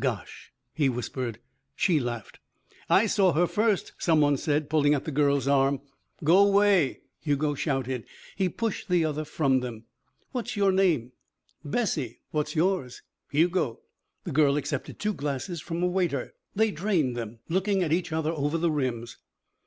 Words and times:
"Gosh," 0.00 0.50
he 0.72 0.88
whispered. 0.88 1.38
She 1.76 2.00
laughed. 2.00 2.38
"I 2.88 3.04
saw 3.04 3.34
her 3.34 3.46
first," 3.46 3.92
some 3.98 4.22
one 4.22 4.38
said, 4.38 4.70
pulling 4.70 4.94
at 4.94 5.04
the 5.04 5.10
girl's 5.10 5.46
arm. 5.46 5.82
"Go 6.24 6.48
'way," 6.50 7.02
Hugo 7.20 7.52
shouted. 7.52 8.06
He 8.34 8.48
pushed 8.48 8.88
the 8.88 9.04
other 9.04 9.26
from 9.26 9.60
them. 9.60 9.84
"What's 10.30 10.56
your 10.56 10.72
name?" 10.72 11.12
"Bessie. 11.62 12.20
What's 12.30 12.56
yours?" 12.56 13.02
"Hugo." 13.30 13.80
The 14.24 14.32
girl 14.32 14.56
accepted 14.56 14.98
two 14.98 15.12
glasses 15.12 15.60
from 15.60 15.82
a 15.82 15.86
waiter. 15.88 16.32
They 16.56 16.70
drained 16.70 17.14
them, 17.14 17.40
looking 17.50 17.82
at 17.82 17.92
each 17.92 18.12
other 18.12 18.32
over 18.32 18.56
the 18.56 18.70
rims. 18.70 19.18